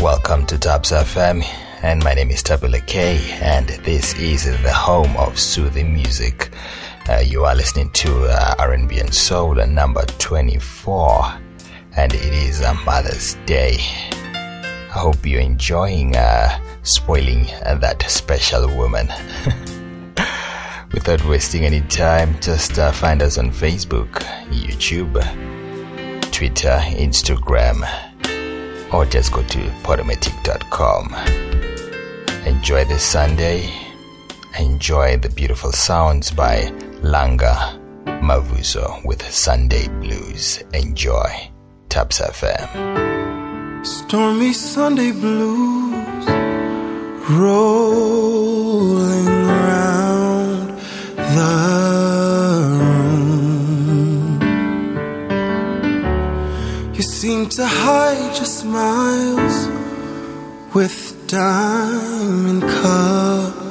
[0.00, 1.44] Welcome to Thaps FM,
[1.84, 6.50] and my name is Thapelo Kay, and this is the home of soothing music.
[7.08, 11.38] Uh, you are listening to uh, R&B and Soul number 24,
[11.96, 13.76] and it is uh, Mother's Day.
[13.78, 19.08] I hope you're enjoying uh, spoiling that special woman.
[20.92, 24.10] Without wasting any time, just uh, find us on Facebook,
[24.50, 25.14] YouTube,
[26.32, 27.82] Twitter, Instagram,
[28.92, 31.14] or just go to podomatic.com.
[32.44, 33.72] Enjoy this Sunday.
[34.58, 36.62] Enjoy the beautiful sounds by
[37.02, 37.78] Langa
[38.20, 40.58] Mavuso with Sunday Blues.
[40.74, 41.50] Enjoy.
[41.88, 43.86] Thaps FM.
[43.86, 46.28] Stormy Sunday Blues
[47.30, 48.49] around
[51.36, 51.54] the
[52.80, 53.30] room.
[56.94, 59.68] You seem to hide your smiles
[60.74, 60.96] with
[61.28, 63.70] diamond colored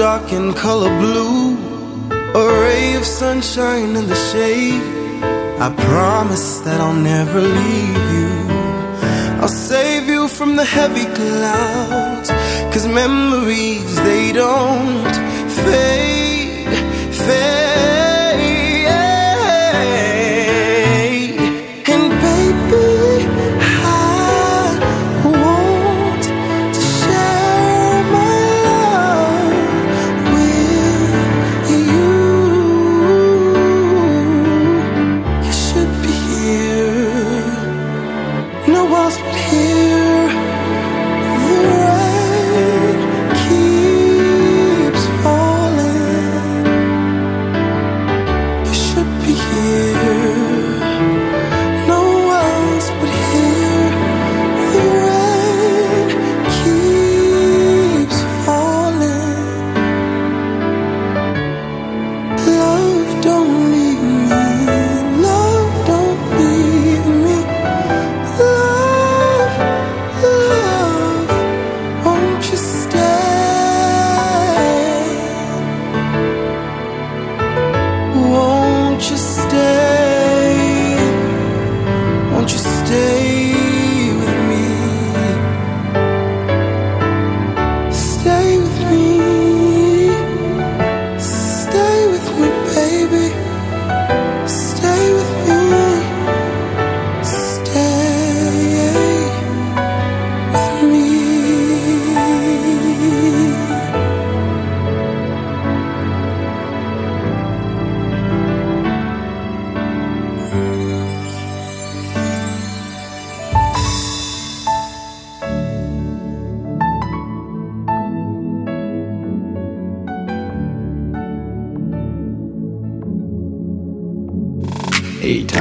[0.00, 1.58] dark in color blue.
[2.42, 4.82] A ray of sunshine in the shade.
[5.66, 8.30] I promise that I'll never leave you.
[9.42, 12.30] I'll save you from the heavy clouds.
[12.72, 15.14] Cause memories, they don't
[15.64, 16.72] fade,
[17.26, 17.69] fade.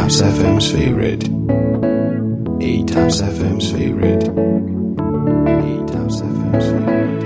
[0.10, 1.24] Thaps FM's favorite.
[2.64, 4.24] A Thaps FM's favorite.
[4.26, 7.20] A Thaps FM's favorite.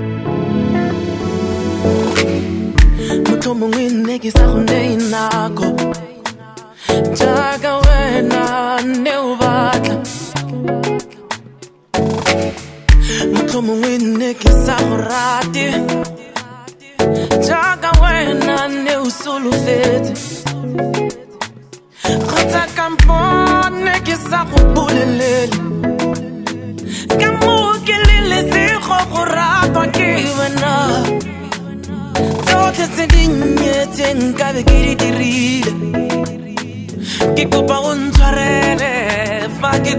[3.30, 5.68] motho mongwe nne ke sa go neye nako
[7.86, 8.44] wena
[8.84, 9.96] nne o batla
[13.34, 14.34] motho mongwe nne
[14.66, 15.68] sa go rate
[18.02, 18.68] wena
[19.10, 20.34] solofetse
[22.04, 25.60] kgotsa kampone ke sa go bolelele
[27.20, 29.22] ka moo ke le lesego go
[29.96, 30.10] ke
[32.48, 35.74] tsotlhe tse dinnyetseng ka be ke di dirile
[37.36, 38.94] ke kopa ntshwarele
[39.60, 39.94] fa ke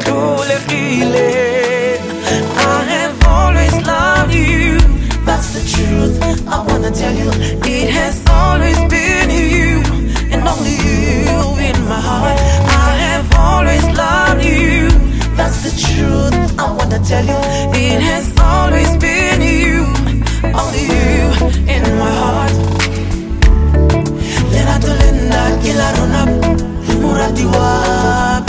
[2.73, 4.77] I have always loved you
[5.29, 6.15] That's the truth
[6.55, 7.31] I wanna tell you
[7.77, 9.73] It has always been you
[10.33, 12.64] And only you in my heart
[13.65, 14.89] always loved you.
[15.37, 16.35] That's the truth.
[16.59, 17.39] I wanna tell you
[17.75, 19.83] It has always been you
[20.61, 21.23] Only you
[21.75, 22.53] in my heart.
[24.53, 26.31] Lena to Lena Kila runap
[27.03, 28.45] Murati wap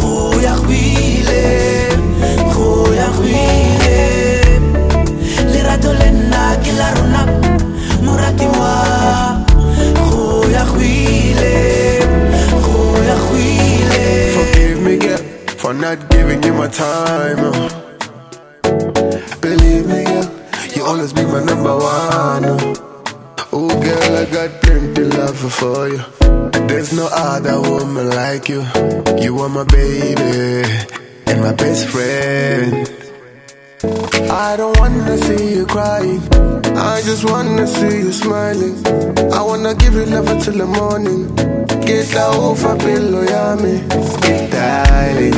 [0.00, 1.44] Goeie wiele
[2.54, 4.00] kuya wiele
[5.52, 7.30] Lena to Lena Kila runap
[8.04, 9.50] Murati wap
[10.10, 11.73] Goeie wiele
[15.66, 17.38] I'm not giving you my time.
[17.40, 17.68] uh.
[19.40, 20.30] Believe me, girl,
[20.74, 22.44] you always be my number one.
[23.52, 26.02] Oh, girl, I got plenty love for you.
[26.68, 28.62] There's no other woman like you.
[29.18, 30.68] You are my baby
[31.26, 32.90] and my best friend.
[34.30, 36.20] I don't wanna see you crying.
[36.76, 38.74] I just wanna see you smiling.
[39.32, 41.34] I wanna give you love until the morning.
[41.86, 43.24] Get that over pillow.
[44.12, 45.36] Sweet darling.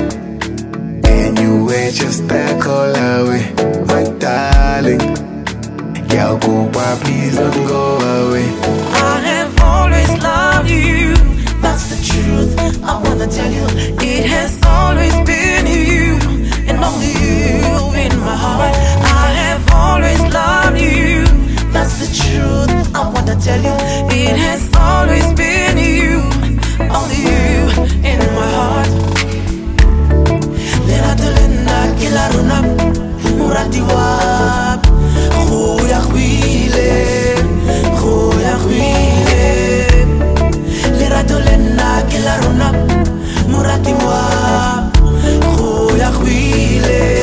[1.04, 3.44] And you were just that call away,
[3.86, 4.98] my darling.
[6.08, 8.48] Girl, go by, please don't go away.
[8.94, 11.14] I have always loved you.
[11.60, 12.82] That's the truth.
[12.82, 13.66] I wanna tell you,
[14.00, 16.16] it has always been you
[16.68, 17.66] and only you
[18.04, 18.74] in my heart.
[18.74, 20.25] I have always.
[21.98, 22.94] The truth.
[22.94, 23.74] I wanna tell you,
[24.12, 26.20] it has always been you,
[26.96, 27.56] only you
[28.10, 28.90] in my heart.
[30.88, 32.58] Lerato lena kila runa
[33.38, 34.78] murati wa
[35.48, 36.88] go ya gwile
[38.00, 38.32] go
[45.96, 47.15] ya gwile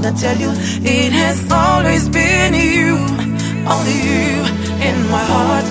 [0.00, 0.50] wanna tell you,
[0.84, 2.94] it has always been you,
[3.66, 4.38] only you
[4.88, 5.64] in my heart.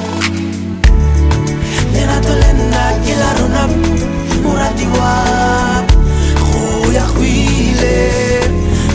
[1.94, 3.64] Lerato lena kila runa
[4.44, 5.14] murati wa
[6.44, 7.98] Goya gwile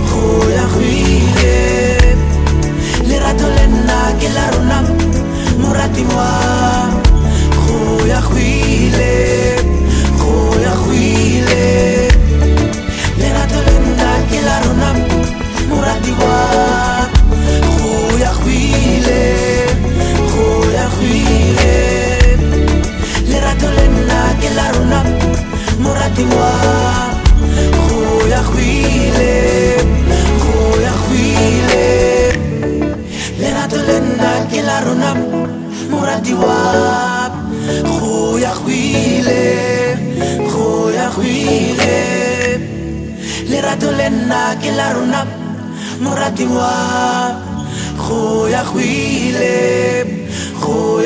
[0.08, 1.56] Goya gwile
[3.08, 4.82] Lerato lena kila runa
[36.32, 37.30] morati wa
[37.84, 39.44] go ya gwile
[40.48, 42.58] go ya gwile
[43.48, 45.26] lerato lena ke la rona
[46.00, 47.36] morati wa
[47.96, 49.56] go ya gwile
[50.60, 51.02] go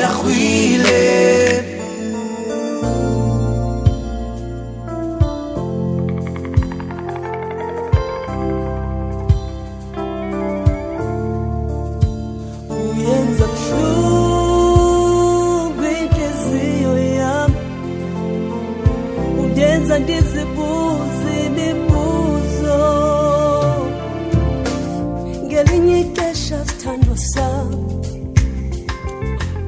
[26.37, 27.69] sithandwa sam.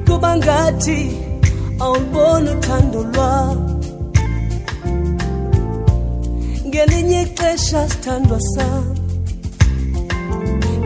[0.06, 1.00] Kuba ngathi
[1.80, 3.58] awuboni uthando lwam
[6.66, 8.84] ngelinye ixesha sithandwa sam.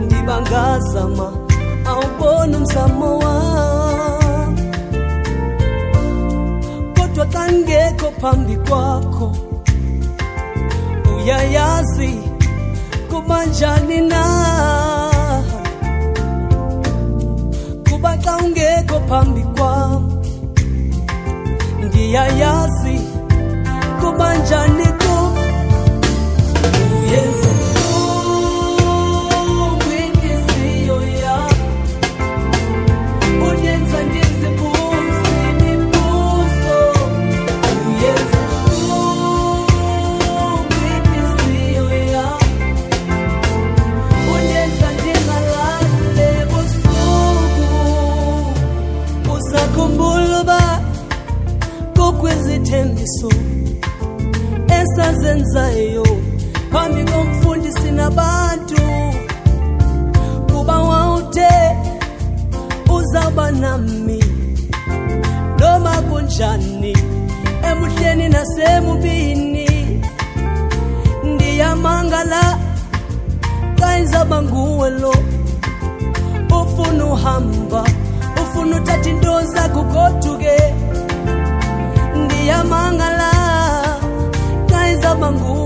[0.05, 1.27] Ndibangazama
[1.89, 4.53] awuboni umzamo wam.
[6.95, 9.27] Kodwa xa ndingekho phambi kwakho
[11.15, 12.11] uyayazi
[13.09, 14.23] kuba njani na
[18.05, 20.01] kuba xa ungekho phambi kwam
[21.85, 22.95] ndiyayazi
[23.99, 25.31] kuba njani kum
[55.29, 56.03] abenzayo
[56.71, 58.81] phambi komfundisi nabantu.
[60.51, 61.49] Kuba wawuthe
[62.95, 64.19] uzawuba nami
[65.59, 66.93] noma kunjani
[67.69, 69.69] emuhleni nasemubini.
[71.23, 72.43] Ndiyamangala
[73.79, 75.15] kayizaba nguwe lo.
[76.59, 77.83] Ufuna uhamba
[78.41, 80.57] ufuna uthatha into zakho goduke.
[82.25, 83.34] Ndiyamangala
[85.21, 85.64] Bằng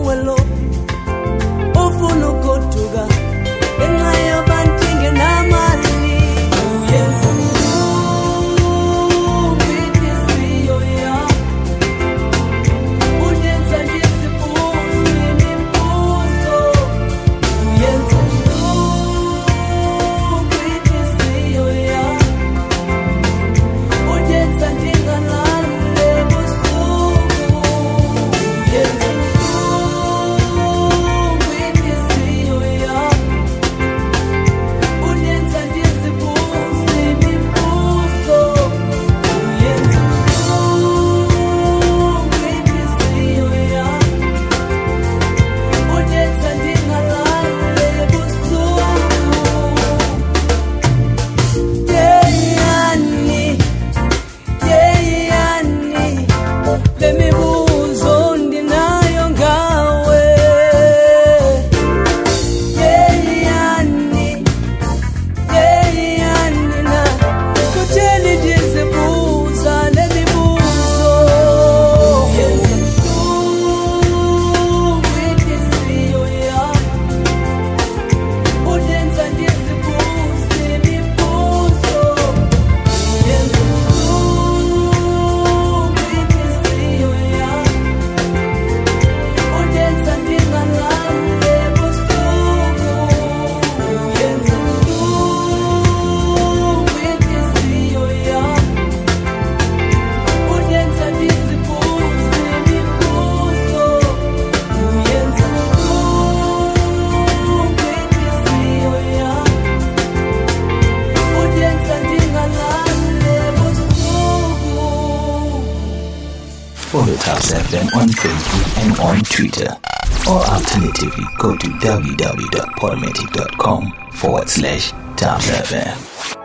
[124.12, 126.39] forward slash Darmschleife.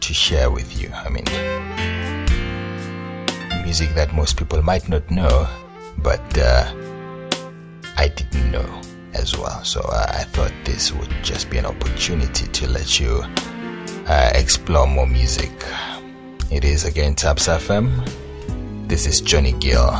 [0.00, 0.90] to share with you.
[0.92, 1.24] I mean,
[3.64, 5.48] music that most people might not know,
[5.98, 6.72] but uh,
[7.96, 8.80] I didn't know
[9.14, 9.64] as well.
[9.64, 13.24] So uh, I thought this would just be an opportunity to let you
[14.06, 15.52] uh, explore more music.
[16.50, 17.90] It is again Thaps FM.
[18.88, 19.90] This is Johnny Gill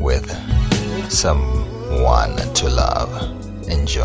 [0.00, 0.28] with
[1.10, 3.12] Someone to Love.
[3.68, 4.02] Enjoy.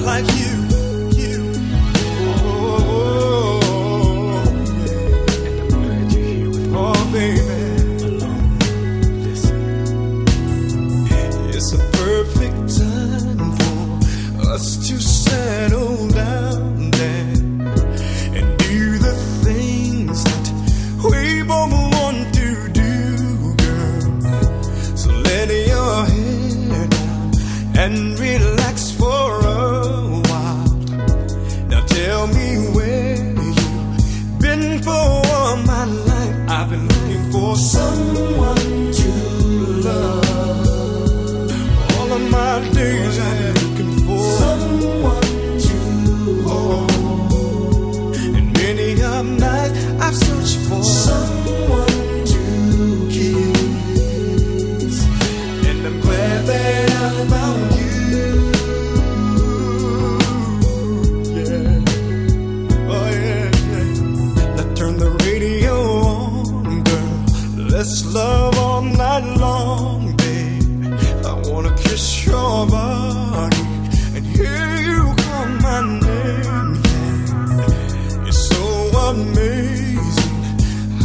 [0.00, 0.49] like you.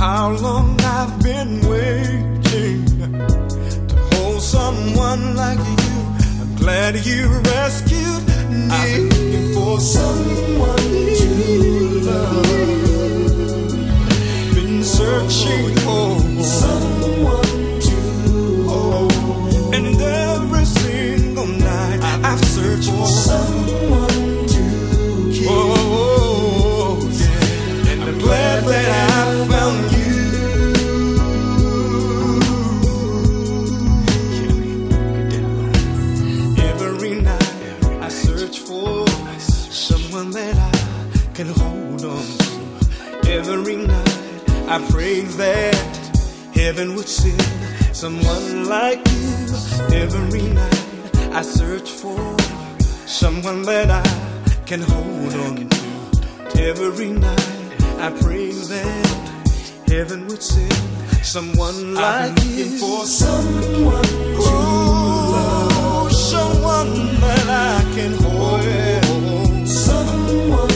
[0.05, 3.05] How long I've been waiting to
[4.13, 5.97] hold someone like you.
[6.41, 8.67] I'm glad you rescued me.
[8.69, 11.29] I've been looking for someone to
[12.05, 12.45] love.
[14.53, 17.97] Been searching for someone to
[18.69, 24.04] hold, And every single night I've searched for someone.
[44.75, 45.73] I prayed that
[46.53, 47.41] heaven would send
[47.95, 51.15] someone like you every night.
[51.31, 52.19] I search for
[53.07, 54.03] someone that I
[54.65, 55.69] can hold on
[56.49, 57.71] to every night.
[57.99, 60.73] I pray that heaven would send
[61.23, 62.77] someone like I'm looking you.
[62.77, 64.55] for someone to
[65.31, 69.67] love, someone that I can hold.
[69.69, 70.74] Someone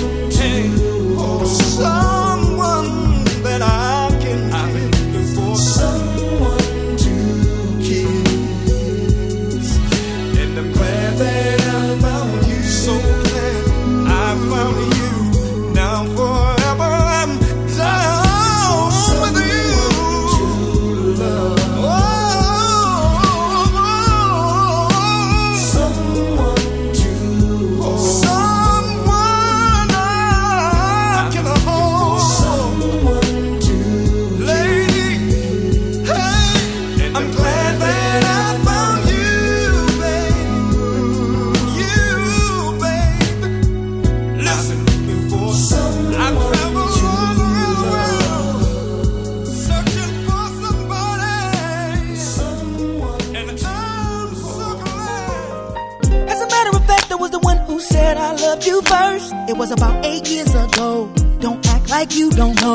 [62.11, 62.68] you don't know.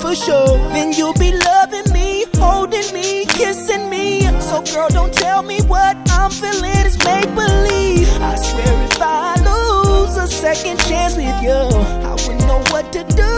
[0.00, 0.58] for sure.
[0.74, 4.22] Then you'll be loving me, holding me, kissing me.
[4.40, 8.08] So, girl, don't tell me what I'm feeling is make believe.
[8.20, 11.60] I swear if I lose a second chance with you,
[12.08, 13.32] I wouldn't know what to do.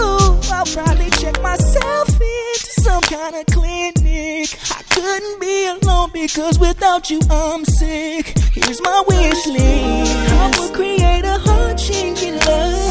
[0.53, 4.49] I'll probably check myself into some kind of clinic.
[4.71, 8.38] I couldn't be alone because without you, I'm sick.
[8.53, 12.84] Here's my wish list I would create a heart changing love.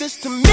[0.00, 0.49] this to me.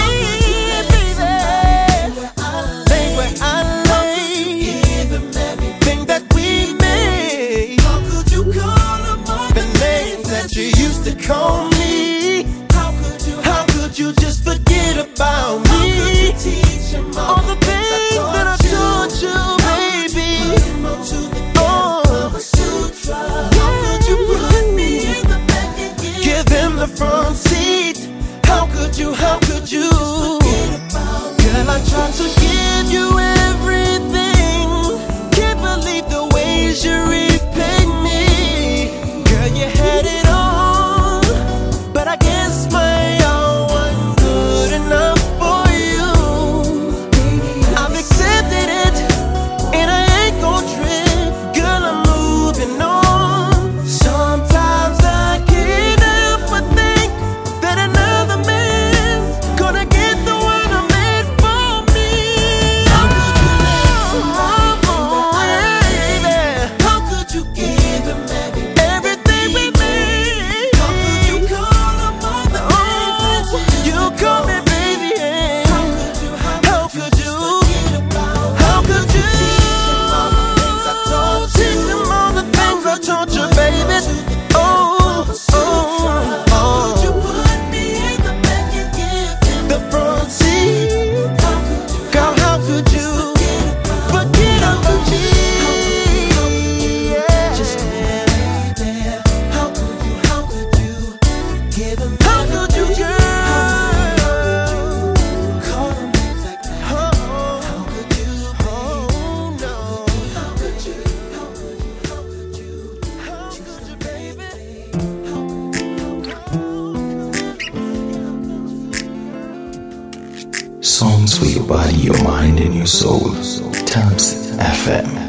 [121.37, 123.19] Sweet Body, Your Mind, and Your Soul.
[123.29, 125.26] Thaps FM.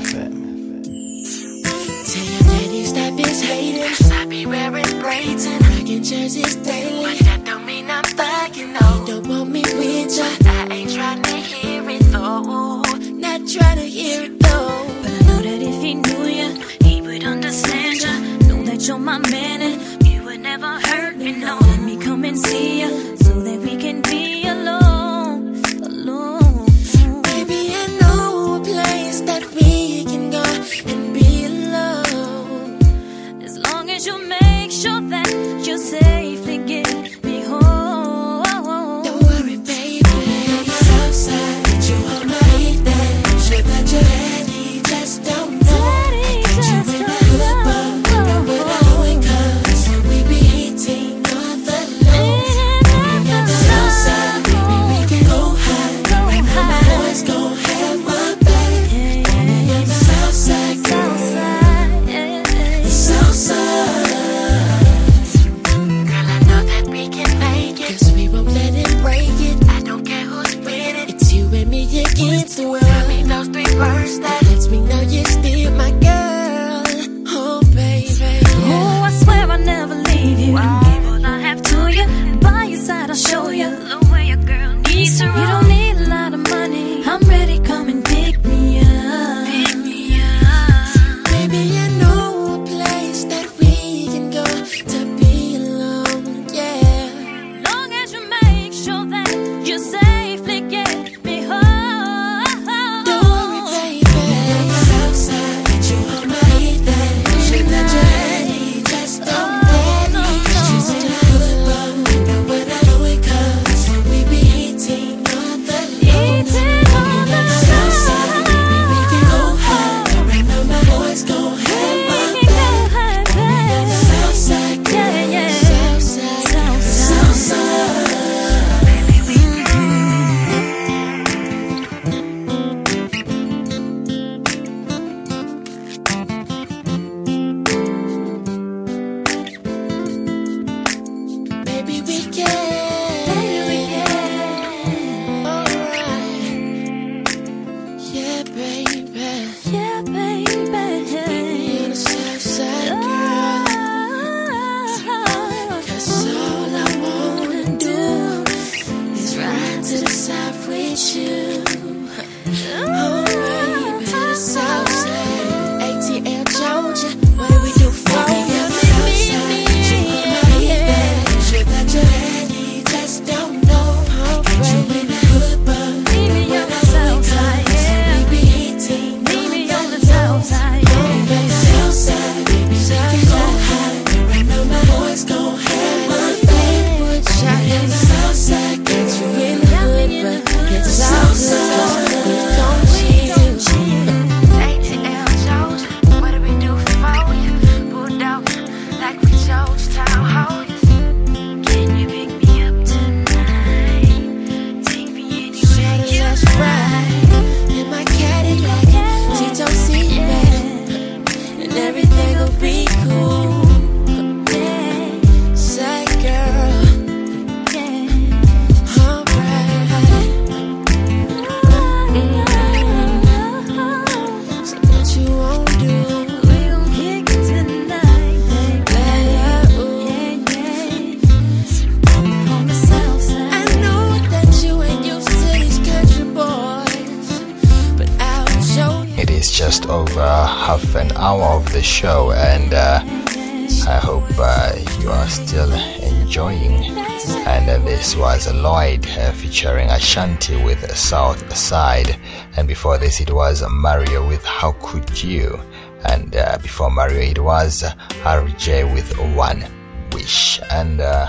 [250.08, 252.18] Ashanti with South Side,
[252.56, 255.60] and before this it was Mario with How Could You,
[256.06, 257.84] and uh, before Mario it was
[258.24, 259.66] Ray J with One
[260.12, 261.28] Wish, and uh,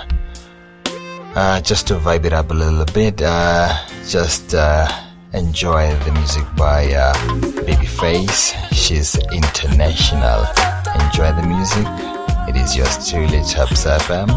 [1.34, 3.68] uh, just to vibe it up a little bit, uh,
[4.08, 4.88] just uh,
[5.34, 7.12] enjoy the music by uh,
[7.68, 8.54] Babyface.
[8.72, 10.46] She's international.
[11.04, 11.84] Enjoy the music.
[12.48, 14.30] It is yours truly, Thaps FM,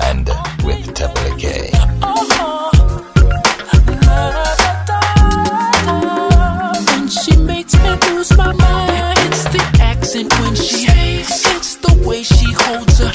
[0.00, 0.26] and
[0.64, 1.67] with Thapelo Kay.
[10.18, 10.86] innocent when she
[11.56, 13.12] It's the way she holds her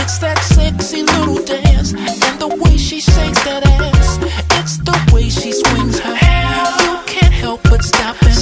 [0.00, 4.18] It's that sexy little dance And the way she shakes that ass.
[4.58, 6.46] It's the way she swings her hair.
[6.84, 8.37] You can't help but stop and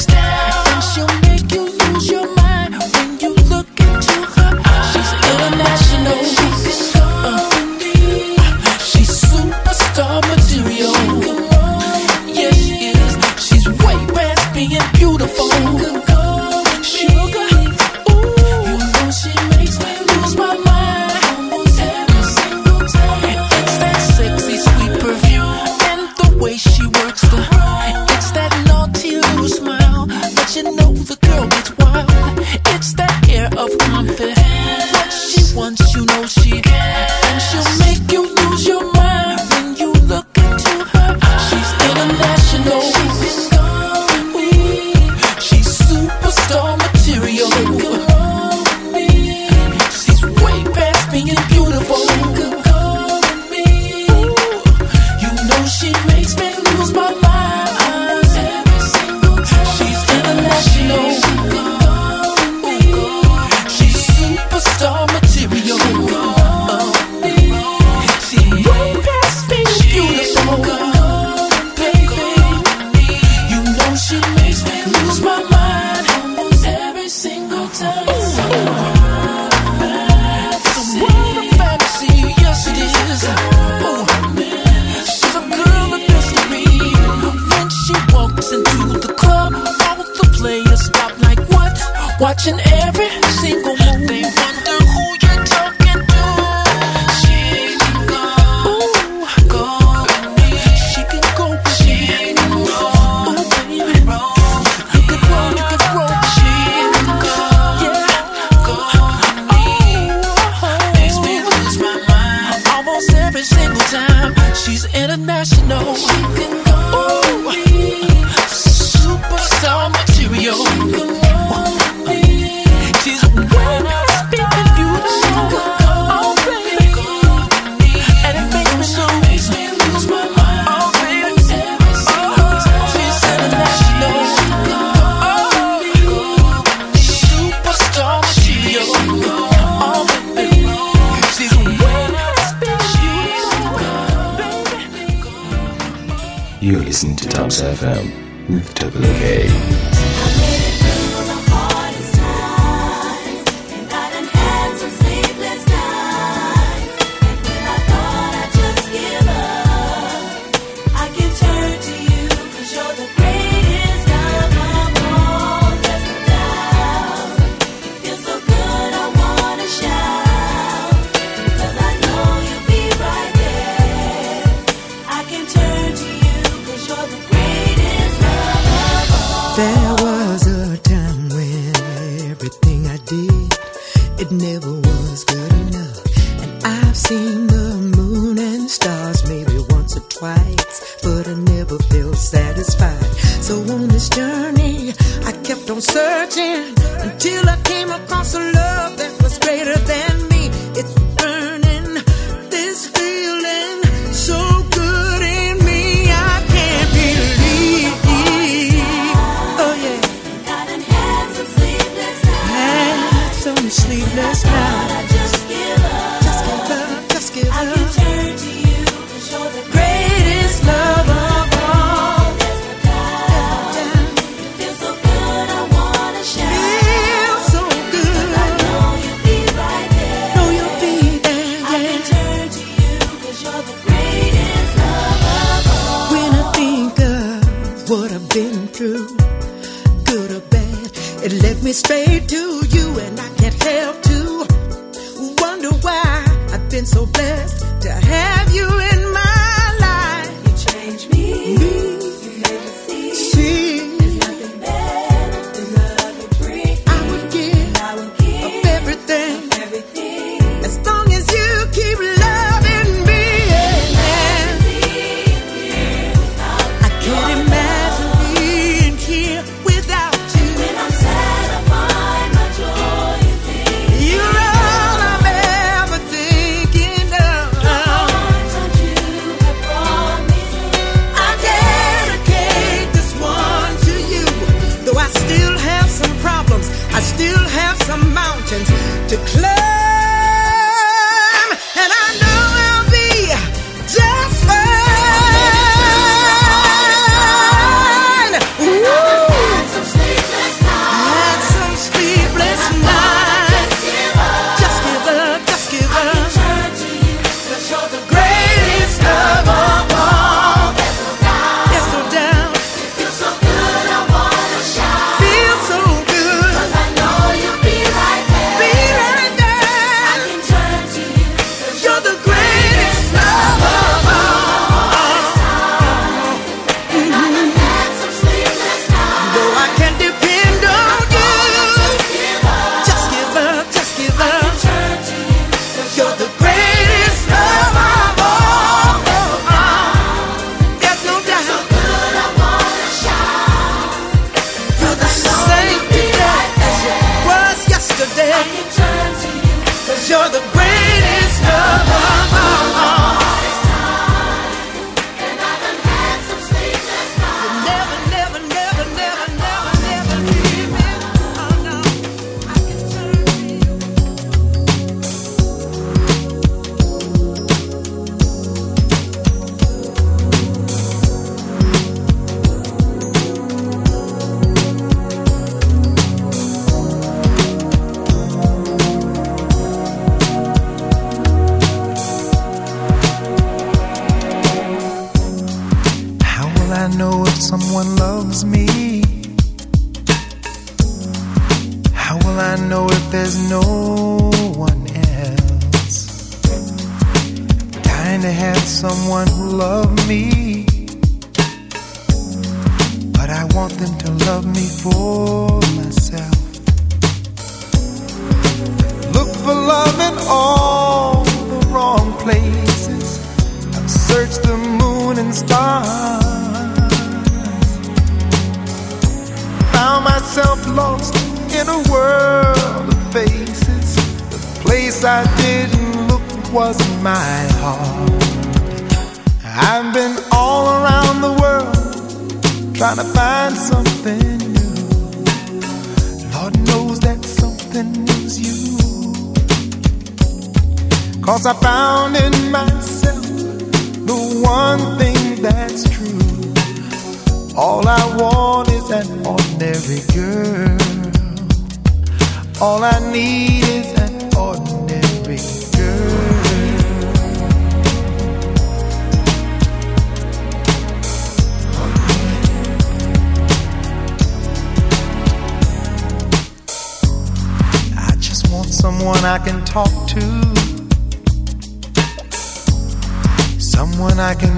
[146.97, 149.96] listen to Thaps FM with Thapelo Kay.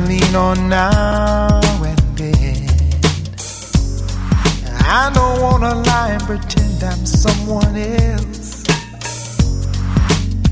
[0.08, 2.66] lean on now and then.
[4.80, 8.64] I don't wanna lie and pretend I'm someone else.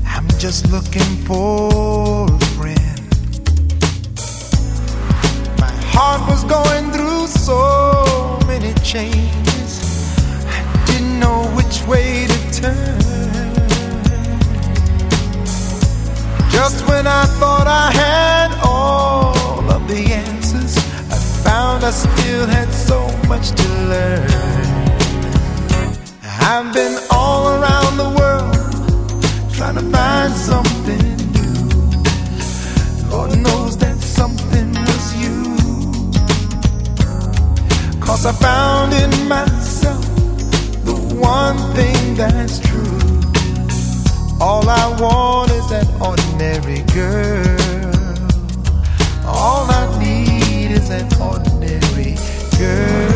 [0.05, 3.01] I'm just looking for a friend.
[5.63, 9.71] My heart was going through so many changes.
[10.45, 12.99] I didn't know which way to turn.
[16.51, 19.26] Just when I thought I had all
[19.87, 20.77] the answers.
[21.09, 21.17] I
[21.47, 24.27] found I still had so much to learn.
[26.49, 33.09] I've been all around the world trying to find something new.
[33.09, 35.37] Lord knows that something was you.
[38.01, 40.05] Cause I found in myself
[40.85, 42.99] the one thing that's true.
[44.39, 47.57] All I want is that ordinary girl.
[49.25, 49.76] All I
[50.89, 52.15] an ordinary
[52.57, 53.11] girl.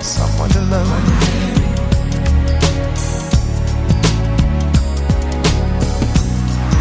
[0.00, 0.88] Someone to love.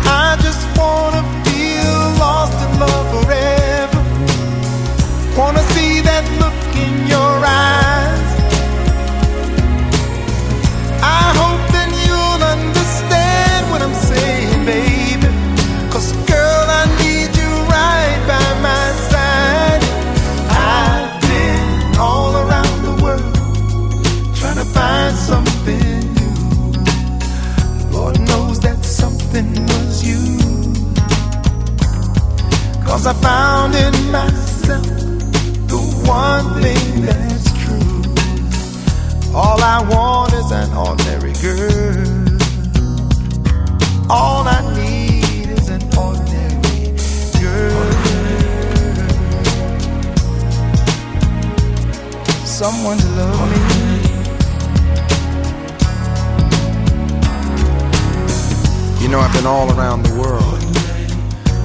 [0.05, 4.01] I just wanna feel lost in love forever.
[5.37, 5.88] Wanna see.
[32.99, 34.83] Cause I found in myself
[35.71, 38.03] the one thing that's true.
[39.33, 42.27] All I want is an ordinary girl.
[44.09, 46.97] All I need is an ordinary
[47.39, 47.93] girl.
[52.45, 53.59] Someone to love me.
[59.01, 60.78] You know, I've been all around the world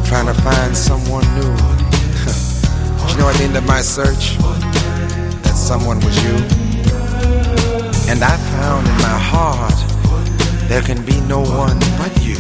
[0.05, 1.55] trying to find someone new.
[3.15, 4.39] You know, at the end of my search,
[5.45, 6.35] that someone was you.
[8.11, 9.79] And I found in my heart
[10.69, 12.39] there can be no one but you.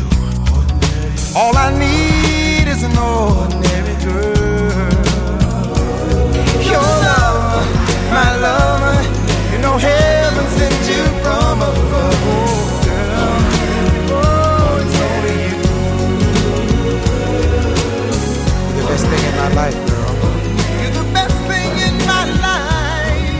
[1.36, 4.90] All I need is an ordinary girl.
[6.72, 7.66] Your love,
[8.10, 13.63] my love, you know heaven sent you from above, girl.
[18.94, 20.14] Best thing in my life, girl.
[20.80, 23.34] You're the best thing in my life.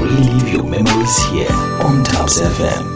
[0.00, 1.52] Relive your memories here
[1.84, 2.93] on Thaps FM.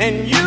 [0.00, 0.39] And you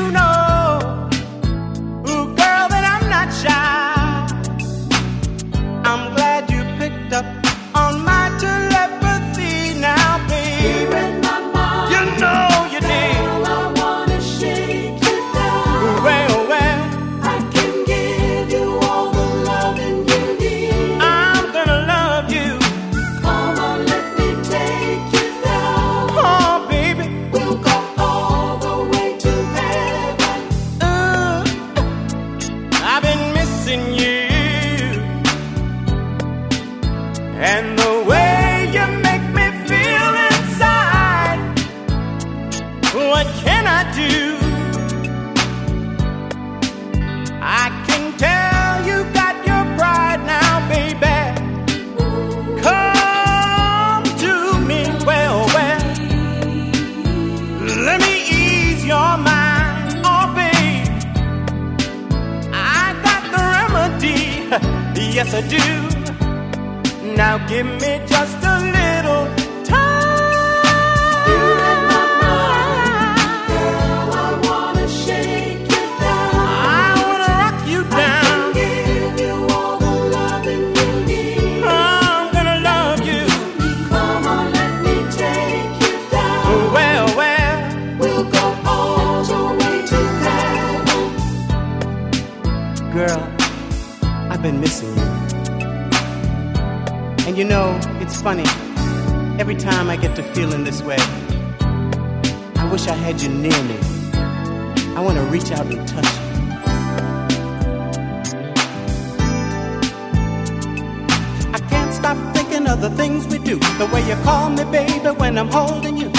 [112.73, 113.57] of the things we do.
[113.77, 116.09] The way you call me, baby, when I'm holding you.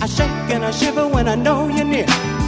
[0.00, 2.43] I shake and I shiver when I know you're near.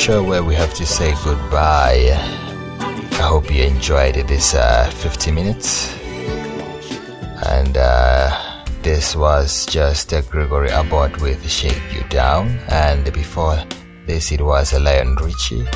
[0.00, 2.08] Show where we have to say goodbye.
[2.08, 5.94] I hope you enjoyed this uh, 50 minutes.
[7.44, 12.48] And uh, this was just uh, Gregory Abbott with Shake You Down.
[12.70, 13.62] And before
[14.06, 15.66] this, it was Lionel Richie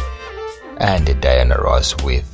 [0.78, 2.26] and Diana Ross with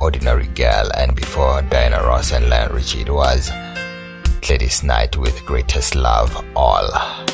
[0.00, 0.90] Ordinary Girl.
[0.96, 3.50] And before Diana Ross and Lionel Richie, it was
[4.40, 7.25] Gladys Knight with Greatest Love All.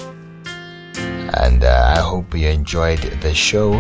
[1.35, 3.73] And uh, I hope you enjoyed the show.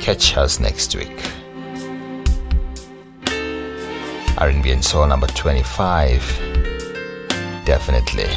[0.00, 1.22] Catch us next week.
[4.38, 6.20] R&B and Soul number 25.
[7.66, 8.28] Definitely.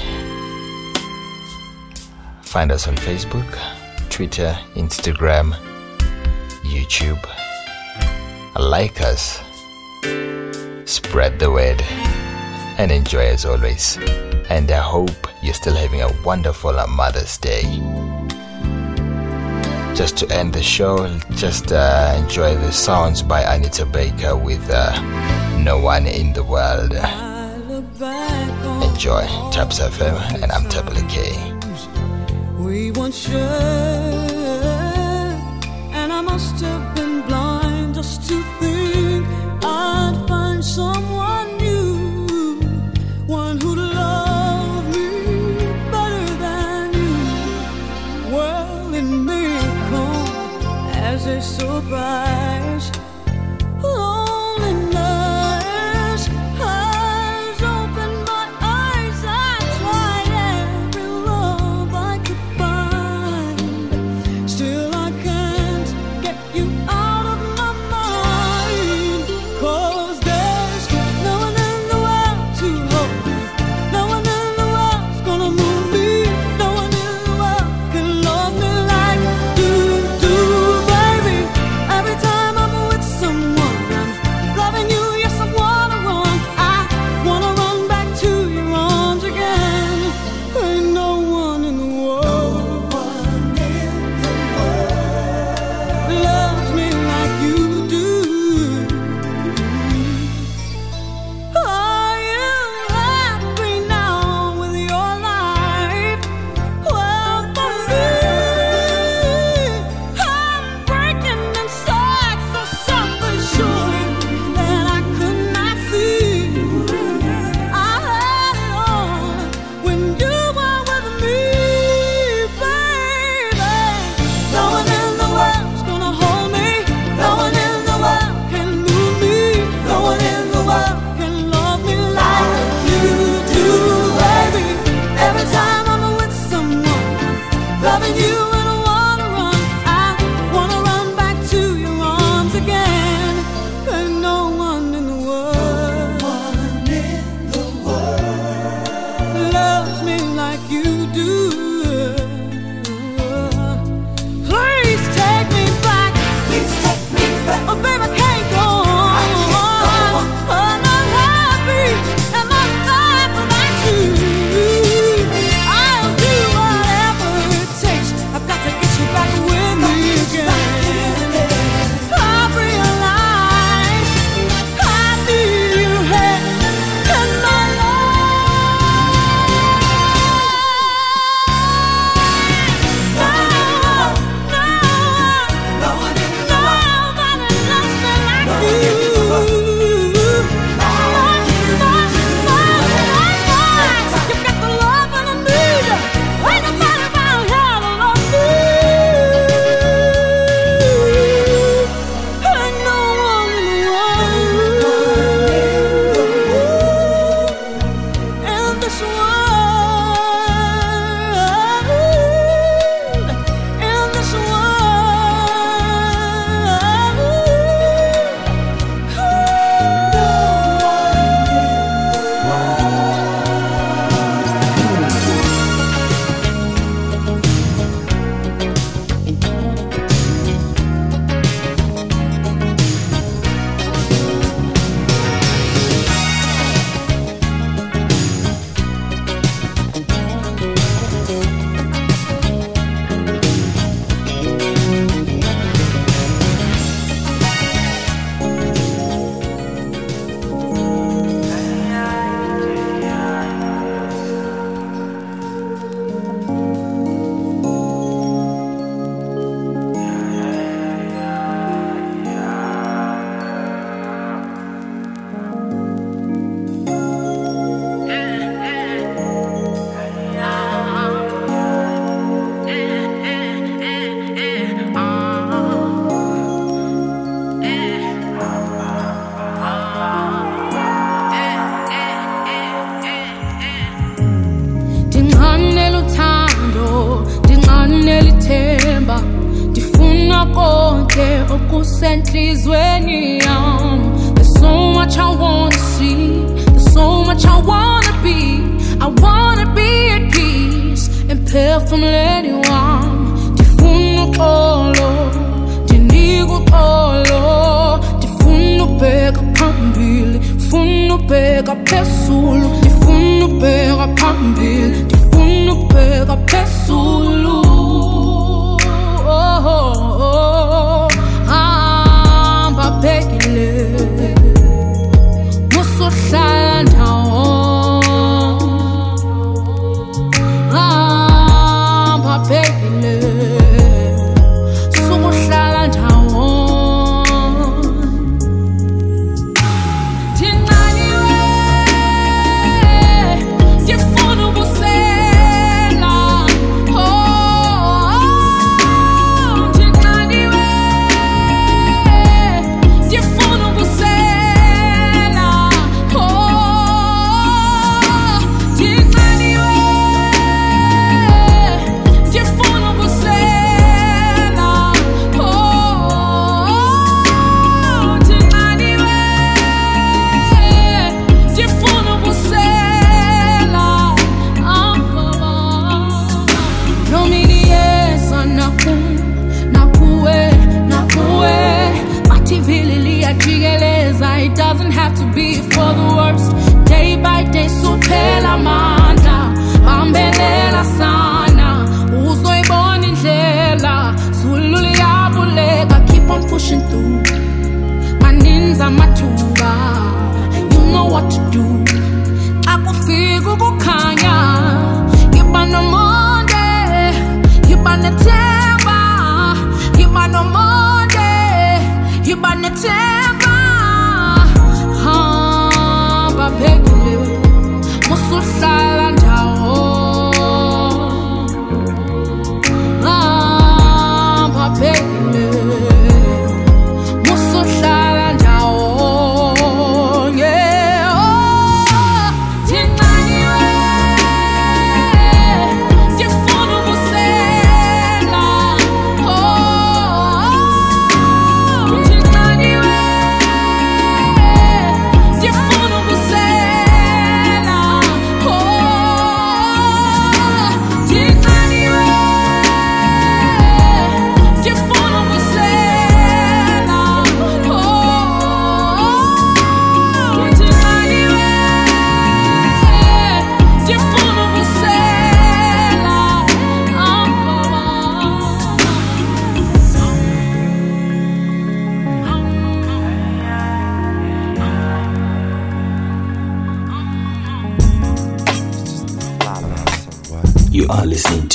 [2.41, 3.57] Find us on Facebook,
[4.09, 5.53] Twitter, Instagram,
[6.63, 7.23] YouTube.
[8.57, 9.39] Like us.
[10.85, 11.81] Spread the word.
[12.77, 13.97] And enjoy as always.
[14.49, 17.63] And I hope you're still having a wonderful Mother's Day.
[19.95, 24.93] Just to end the show, just uh, enjoy the sounds by Anita Baker with uh,
[25.59, 26.93] No One in the World.
[28.83, 31.35] Enjoy Thaps FM, and I'm Thapelo Kay.
[32.63, 33.27] We once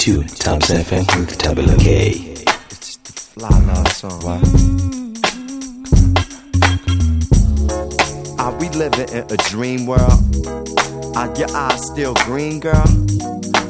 [0.05, 2.35] to Thaps FM with Thapelo Kay.
[3.33, 4.21] Fly love song.
[4.21, 4.43] What?
[8.39, 10.21] Are we living in a dream world?
[11.17, 12.85] Are your eyes still green, girl?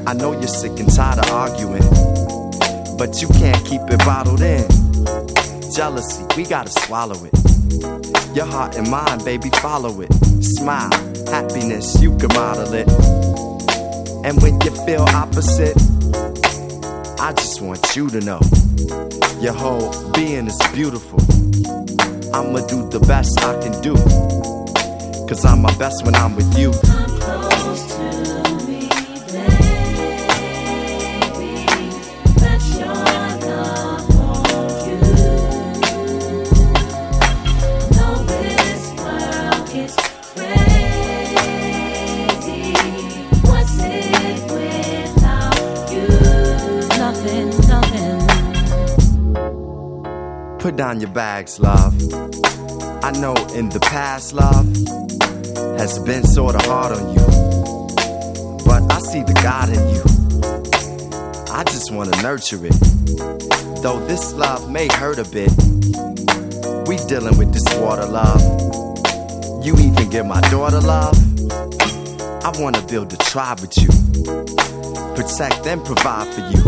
[0.09, 1.89] I know you're sick and tired of arguing,
[2.99, 4.67] but you can't keep it bottled in.
[5.71, 8.35] Jealousy, we gotta swallow it.
[8.35, 10.13] Your heart and mind, baby, follow it.
[10.43, 10.91] Smile,
[11.31, 12.89] happiness, you can model it.
[14.25, 15.77] And when you feel opposite,
[17.25, 18.39] I just want you to know
[19.41, 21.19] your whole being is beautiful.
[22.35, 23.95] I'ma do the best I can do.
[25.27, 26.71] Cause I'm my best when I'm with you.
[50.75, 51.95] Put down your bags, love.
[53.05, 54.67] I know in the past, love
[55.79, 57.27] has been sorta hard on you.
[58.67, 60.03] But I see the God in you.
[61.55, 62.75] I just wanna nurture it.
[63.85, 65.53] Though this love may hurt a bit,
[66.89, 68.43] we dealing with this water, love.
[69.65, 71.17] You even give my daughter love.
[72.45, 73.91] I wanna build a tribe with you.
[75.15, 76.63] Protect and provide for you.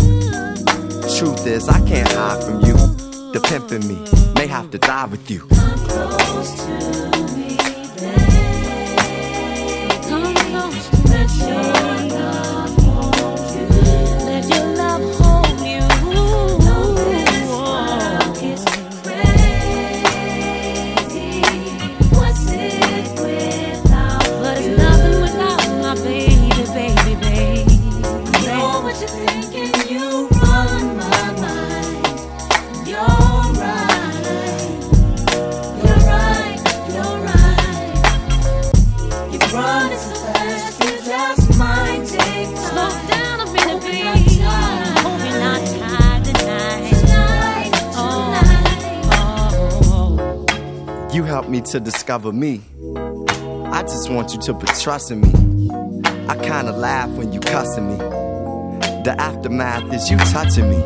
[1.19, 2.86] Truth is, I can't hide from you.
[3.37, 3.99] The pimp in me.
[4.35, 5.41] May have to die with you.
[5.41, 6.67] Come close
[7.37, 7.59] me,
[11.05, 11.86] let your
[51.47, 52.61] Helped me to discover me.
[53.67, 55.31] I just want you to put trust in me.
[56.29, 57.97] I kinda laugh when you cussing me.
[59.05, 60.83] The aftermath is you touching me.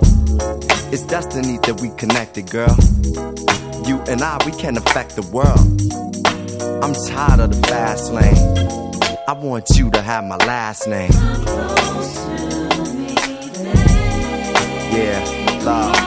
[0.92, 2.76] It's destiny that we connected, girl.
[3.88, 5.80] You and I, we can affect the world.
[6.84, 8.36] I'm tired of the fast lane.
[9.26, 11.10] I want you to have my last name.
[14.92, 15.99] Yeah, love.